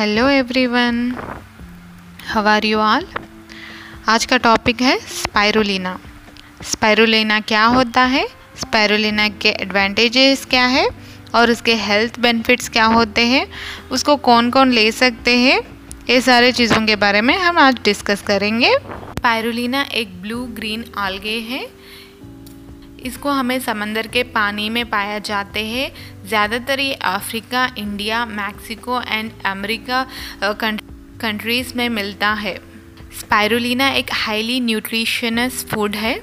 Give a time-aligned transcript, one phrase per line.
[0.00, 1.14] Hello everyone
[2.26, 3.06] how are you all
[4.08, 6.00] आज का topic है स्पाइरुलिना
[6.62, 8.26] स्पाइरुलिना क्या होता है?
[8.56, 10.88] स्पाइरुलिना के एडवांटेजेस क्या है?
[11.34, 13.46] और उसके हेल्थ बेनिफिट्स क्या होते हैं?
[13.90, 15.60] उसको कौन कौन ले सकते हैं?
[16.10, 21.38] ये सारे चीज़ों के बारे में हम आज डिस्कस करेंगे। स्पाइरुलिना एक ब्लू ग्रीन आलगे
[21.38, 21.68] है।
[23.02, 25.90] इसको हमें समंदर के पानी में पाया जाते हैं।
[26.26, 30.06] ज़्यादातर ये Africa, India, Mexico and America
[30.42, 32.54] countries में मिलता है।
[33.20, 36.20] स्पायरुलिना एक हाईली न्यूट्रिशनस फ़ूड है।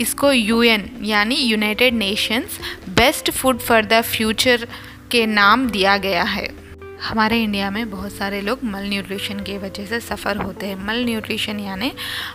[0.00, 2.58] इसको यूएन यानी United Nations
[2.90, 4.66] best food for the future
[5.10, 6.48] के नाम दिया गया है।
[7.02, 11.04] हमारे इंडिया में बहुत सारे लोग मल न्यूट्रिशन की वजह से सफ़र होते हैं। मल
[11.04, 11.92] न्यूट्रिशन यानी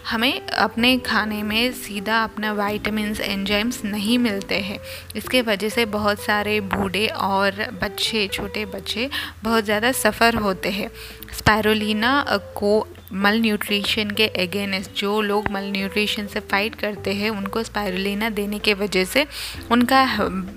[0.09, 4.79] हमें अपने खाने में सीधा अपना वाइटामस एंजाइम्स नहीं मिलते हैं।
[5.15, 9.09] इसके वजह से बहुत सारे बूढ़े और बच्चे, छोटे बच्चे
[9.43, 10.89] बहुत ज़्यादा सफ़र होते हैं।
[11.37, 12.23] स्पायरोलिना
[12.57, 18.29] को मल न्यूट्रिशन के अगेंस्ट जो लोग मल न्यूट्रिशन से फाइट करते हैं, उनको स्पायरुलिना
[18.31, 19.25] देने के वजह से
[19.71, 20.03] उनका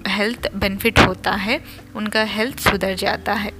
[0.08, 1.60] हेल्थ बेनिफिट होता है,
[1.96, 3.52] उनका हेल्थ सुधर जाता है।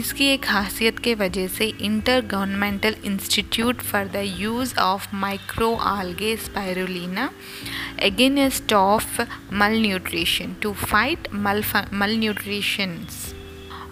[0.00, 1.66] इसकी एक खासियत के वजह से
[2.26, 7.30] intergovernmental institute for the use of micro algae spirulina
[8.02, 9.20] against of
[9.80, 11.62] malnutrition to fight mal
[12.18, 13.39] malnutritions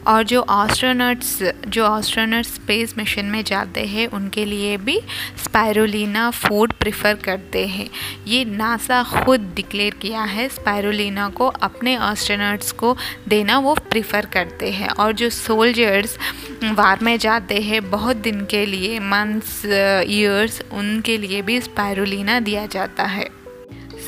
[0.09, 5.01] और जो एस्ट्रोनट्स जो एस्ट्रोनट्स स्पेस मिशन में जाते हैं, उनके लिए भी
[5.45, 7.89] स्पायरोलिना फ़ूड प्रिफर करते हैं।
[8.27, 12.97] ये नासा खुद डिक्लेयर किया है स्पायरोलिना को अपने एस्ट्रोनट्स को
[13.29, 16.19] देना वो प्रेफर करते हैं। और जो सोल्जर्स
[16.65, 19.63] वार में जाते हैं, बहुत दिन के लिए मंथ्स
[20.09, 23.29] ईयर्स उनके लिए भी स्पायरोलिना दिया जाता है।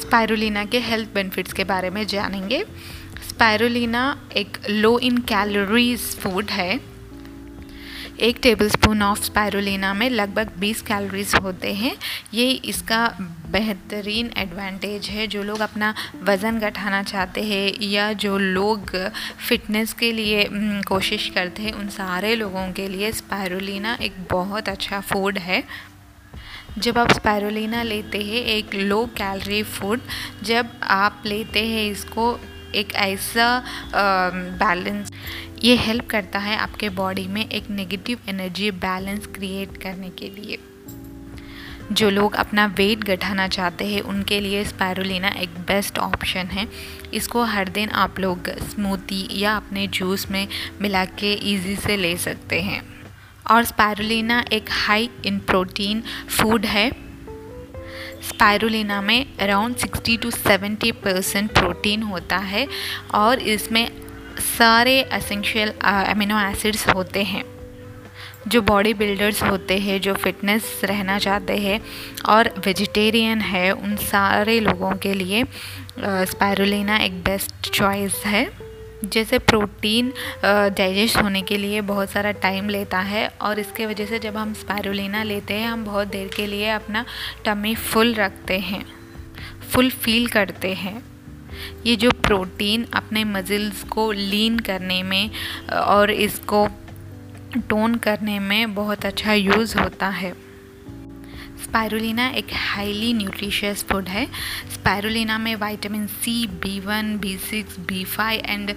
[0.00, 2.64] स्पायरोलिना के हेल्थ बेनिफिट्स के बारे में जानेंगे।
[3.28, 6.80] स्पायरुलिना एक लो इन कैलोरीज फ़ूड है।
[8.20, 11.96] एक टेबलस्पून ऑफ़ स्पायरुलिना में लगभग 20 कैलोरीज होते हैं।
[12.34, 13.16] ये इसका
[13.50, 18.96] बेहतरीन एडवांटेज है। जो लोग अपना वज़न घटाना चाहते हैं या जो लोग
[19.48, 20.48] फिटनेस के लिए
[20.88, 25.64] कोशिश करते हैं, उन सारे लोगों के लिए स्पायरुलिना एक बहुत अच्छा फ़ूड है।
[26.78, 30.00] जब आप स्पायरुलिना लेते हैं, एक लो कैलोरी फ़ूड
[30.42, 32.40] जब आप लेते हैं इसको
[32.74, 33.64] एक ऐसा
[34.58, 35.12] बैलेंस
[35.64, 40.58] ये हेल्प करता है आपके बॉडी में एक नेगेटिव एनर्जी बैलेंस क्रिएट करने के लिए।
[41.92, 46.66] जो लोग अपना वेट घटाना चाहते हैं, उनके लिए स्पायरुलिना एक बेस्ट ऑप्शन है।
[47.14, 50.48] इसको हर दिन आप लोग स्मूथी या अपने जूस में
[50.80, 52.82] मिला के ईजी से ले सकते हैं।
[53.50, 57.09] और स्पायरुलिना एक हाई इन प्रोटीन फ़ूड है।
[58.28, 62.66] स्पायरुलिना में अराउंड 60 टू 70 परसेंट प्रोटीन होता है
[63.14, 63.86] और इसमें
[64.40, 67.44] सारे असेंशियल अमीनो एसिड्स होते हैं,
[68.48, 71.80] जो बॉडी बिल्डर्स होते हैं, जो फिटनेस रहना चाहते हैं
[72.28, 75.44] और वेजिटेरियन है, उन सारे लोगों के लिए
[75.98, 78.44] स्पायरुलिना एक बेस्ट चॉइस है।
[79.04, 80.12] जैसे प्रोटीन
[80.44, 84.52] डाइजेस्ट होने के लिए बहुत सारा टाइम लेता है और इसके वजह से जब हम
[84.54, 87.04] स्पायरुलिना लेते हैं, हम बहुत देर के लिए अपना
[87.44, 88.84] टमी फुल रखते हैं,
[89.70, 91.02] फुल फील करते हैं।
[91.86, 95.30] ये जो प्रोटीन अपने मज़ल्स को लीन करने में
[95.72, 96.66] और इसको
[97.68, 100.32] टोन करने में बहुत अच्छा यूज़ होता है।
[101.70, 104.24] स्पायरुलिना एक हाईली न्यूट्रिशियस फ़ूड है।
[104.72, 108.74] स्पायरुलिना में vitamin C B one B six B five and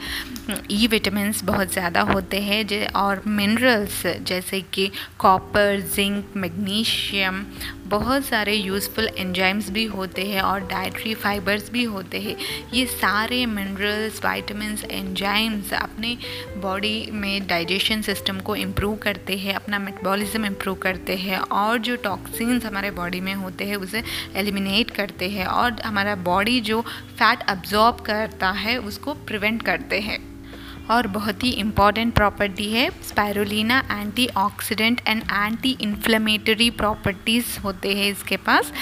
[0.71, 4.89] E vitamin बहुत ज़्यादा होते हैं और मिनरल्स जैसे कि
[5.19, 7.43] कॉपर जिंक मैग्नीशियम
[7.88, 12.35] बहुत सारे यूज़फुल एंजाइम्स भी होते हैं और डाइट्री फाइबर्स भी होते हैं।
[12.73, 16.17] ये सारे मिनरल्स वाइटामस एंजाइम्स अपने
[16.57, 21.95] बॉडी में डाइजेशन सिस्टम को इम्प्रूव करते हैं, अपना मेटबॉलिज्म इम्प्रूव करते हैं और जो
[21.95, 24.03] टॉक्सिन्स हमारे बॉडी में होते हैं उसे
[24.35, 30.33] एलिमिनेट करते हैं और हमारा बॉडी जो फैट अब्जॉर्ब करता है उसको प्रिवेंट करते हैं।
[30.91, 38.38] और बहुत ही इंपॉर्टेंट प्रॉपर्टी है। Spirulina antioxidant and anti inflammatory properties होते हैं इसके
[38.38, 38.74] पास।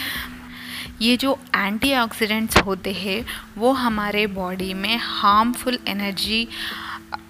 [1.01, 3.25] ये जो एंटीऑक्सीडेंट्स होते हैं,
[3.57, 6.47] वो हमारे बॉडी में हार्मफुल एनर्जी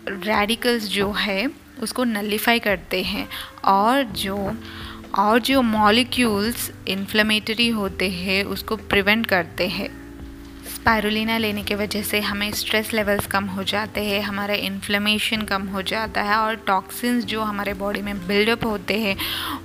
[0.07, 3.29] रेडिकल्स जो है, उसको नलीफाई करते हैं।
[3.65, 4.57] और जो
[5.19, 10.00] और जो मॉलिक्यूल्स इन्फ्लेमेटरी होते हैं, उसको प्रिवेंट करते हैं।
[10.81, 15.67] स्पायरुलिना लेने की वजह से हमें स्ट्रेस लेवल्स कम हो जाते हैं, हमारा इन्फ्लेमेशन कम
[15.67, 19.15] हो जाता है और टॉक्सिन्स जो हमारे बॉडी में बिल्डअप होते हैं,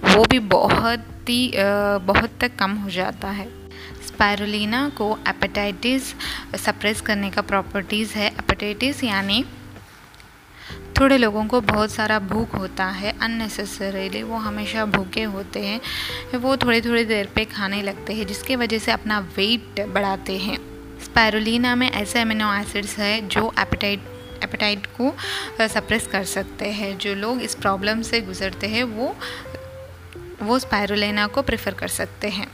[0.06, 1.52] वो भी बहुत ही
[2.02, 3.48] बहुत तक कम हो जाता है।
[4.06, 6.14] स्पायरुलिना को एपेटाइटिस
[6.56, 9.44] सप्रेस करने का प्रॉपर्टीज़ है। एपेटाइटिस यानी
[11.00, 15.80] थोड़े लोगों को बहुत सारा भूख होता है अननेसेसरीली वो हमेशा भूखे होते हैं,
[16.38, 20.75] वो थोड़ी थोड़ी देर पे खाने लगते हैं, जिसके वजह से अपना वेट बढ़ाते हैं।
[21.06, 24.00] स्पायरुलिना में ऐसे अमीनो एसिड्स है जो एपेटाइट
[24.44, 25.14] एपेटाइट को
[25.68, 29.16] सप्रेस कर सकते हैं। जो लोग इस प्रॉब्लम से गुज़रते हैं, वो
[30.42, 32.46] वो स्पायरुलिना को प्रेफर कर सकते हैं।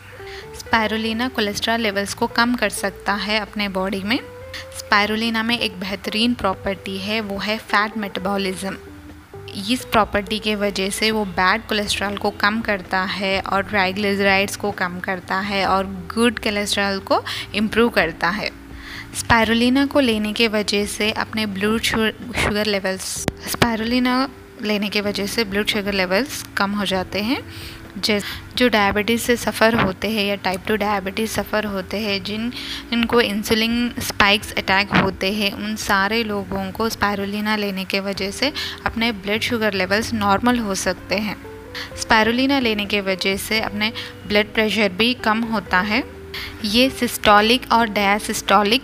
[0.59, 4.19] स्पायरुलिना कोलेस्ट्रॉल लेवल्स को कम कर सकता है अपने बॉडी में।
[4.79, 8.77] स्पायरुलिना में एक बेहतरीन प्रॉपर्टी है, वो है फैट मेटाबॉलिज्म
[9.55, 14.71] इस प्रॉपर्टी के वजह से वो बैड कोलेस्ट्रॉल को कम करता है और ट्राइग्लिसराइड्स को
[14.71, 17.23] कम करता है और गुड कोलेस्ट्रॉल को
[17.55, 18.51] इम्प्रूव करता है।
[19.15, 23.05] स्पायरुलिना को लेने के वजह से अपने ब्लड शुगर लेवल्स
[23.49, 24.29] स्पायरुलिना
[24.63, 27.43] लेने के वजह से ब्लड शुगर लेवल्स कम हो जाते हैं।
[27.99, 32.53] जैसे, जो डायबिटीज़ से सफ़र होते हैं या टाइप टू डायबिटीज़ सफ़र होते हैं, जिन
[32.93, 38.53] इनको इंसुलिन स्पाइक्स अटैक होते हैं, उन सारे लोगों को स्पायरुलिना लेने के वजह से
[38.87, 41.37] अपने ब्लड शुगर लेवल्स नॉर्मल हो सकते हैं।
[42.00, 43.93] स्पायरुलिना लेने के वजह से अपने
[44.27, 46.05] ब्लड प्रेशर भी कम होता है।
[46.65, 48.83] ये सिस्टोलिक और डायासिस्टोलिक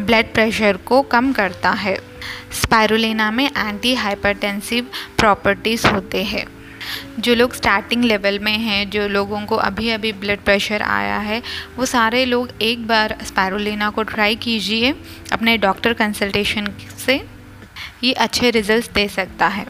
[0.00, 1.96] ब्लड प्रेशर को कम करता है।
[2.52, 4.86] स्पायरुलिना में एंटी हाइपरटेंसिव
[5.18, 6.61] प्रॉपर्टीज़ होते हैं।
[7.18, 11.42] जो लोग स्टार्टिंग लेवल में हैं, जो लोगों को अभी अभी ब्लड प्रेशर आया है,
[11.76, 14.94] वो सारे लोग एक बार स्पैरोना को ट्राई कीजिए
[15.32, 16.68] अपने डॉक्टर कंसल्टेशन
[17.06, 17.24] से।
[18.04, 19.66] ये अच्छे रिजल्ट्स दे सकता है।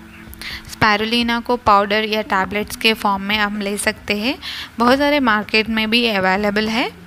[0.73, 4.38] स्पैरोना को पाउडर या टैबलेट्स के फॉर्म में हम ले सकते हैं।
[4.79, 7.01] बहुत सारे मार्केट में भी अवेलेबल है।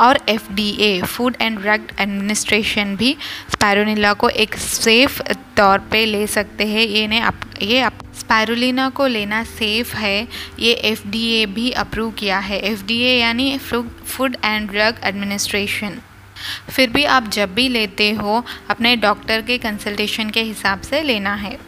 [0.00, 3.16] और FDA food and drug administration भी
[3.52, 5.20] स्पायरुलिना को एक सेफ़
[5.56, 10.28] तौर पे ले सकते हैं। ये ने अप, ये अप, स्पायरुलिना को लेना सेफ़ है।
[10.58, 16.00] ये एफडीए भी अप्रूव किया है। एफडीए यानी फ़ूड एंड ड्रग एडमिनिस्ट्रेशन
[16.70, 21.34] फिर भी आप जब भी लेते हो अपने डॉक्टर के कंसल्टेशन के हिसाब से लेना
[21.34, 21.58] है।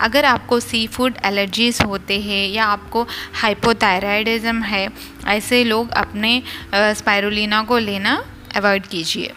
[0.00, 3.02] अगर आपको सी फ़ूड एलर्जीज़ होते हैं या आपको
[3.34, 4.88] हाइपोथायराइडिज्म है
[5.28, 6.42] ऐसे लोग अपने
[6.74, 8.22] स्पायरुलिना को लेना
[8.56, 9.32] अवॉइड कीजिए।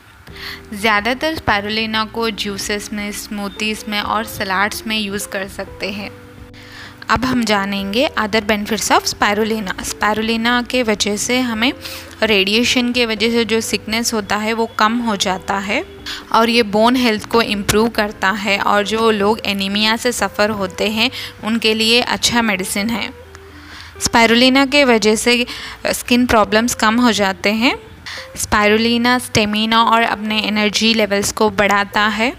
[0.74, 6.10] ज़्यादातर स्पायरुलिना को जूसेस में स्मूथीज़ में और सलाड्स में यूज़ कर सकते हैं।
[7.10, 11.72] अब हम जानेंगे other benefits of spirulina spirulina के वजह से हमें
[12.24, 15.84] रेडिएशन के वजह से जो सिकनेस होता है, वो कम हो जाता है
[16.32, 20.90] और ये बोन हेल्थ को इम्प्रूव करता है और जो लोग एनीमिया से सफ़र होते
[20.90, 21.10] हैं,
[21.44, 23.10] उनके लिए अच्छा मेडिसिन है।
[24.02, 25.46] स्पायरुलिना के वजह से
[25.88, 27.76] स्किन प्रॉब्लम्स कम हो जाते हैं।
[28.38, 32.34] स्पायरुलिना स्टेमिना और अपने एनर्जी लेवल्स को बढ़ाता है।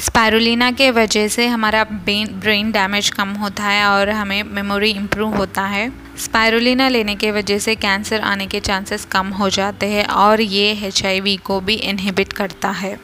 [0.00, 5.62] स्पायरुलिना के वजह से हमारा ब्रेन डैमेज कम होता है और हमें मेमोरी इम्प्रूव होता
[5.66, 10.40] है। स्पायरुलिना लेने के वजह से कैंसर आने के चांसेस कम हो जाते हैं और
[10.40, 11.02] ये एच
[11.46, 12.98] को भी इनहिबिट करता है।